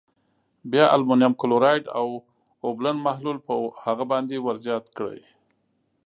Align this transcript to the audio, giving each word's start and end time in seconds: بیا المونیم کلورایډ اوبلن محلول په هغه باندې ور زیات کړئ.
بیا 0.71 0.85
المونیم 0.95 1.33
کلورایډ 1.41 1.83
اوبلن 2.65 2.97
محلول 3.05 3.37
په 3.47 3.53
هغه 3.85 4.03
باندې 4.11 4.35
ور 4.45 4.55
زیات 4.65 4.85
کړئ. 4.97 5.19